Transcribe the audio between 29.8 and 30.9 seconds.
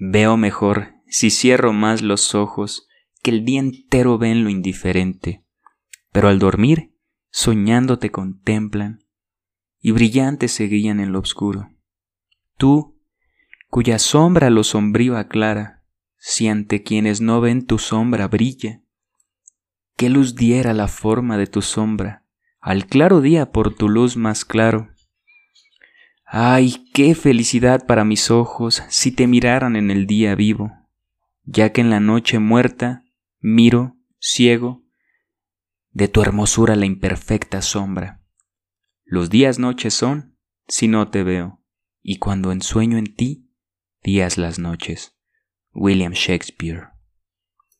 el día vivo,